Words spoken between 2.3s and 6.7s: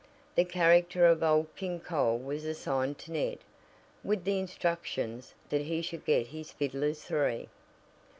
assigned to Ned, with the instructions that he should get his